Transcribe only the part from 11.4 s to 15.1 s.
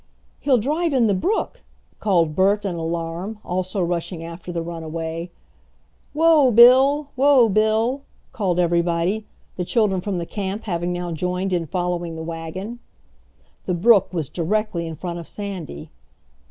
in following the wagon. The brook was directly in